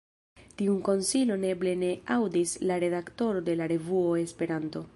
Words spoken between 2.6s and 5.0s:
la redaktoro de la revuo Esperanto.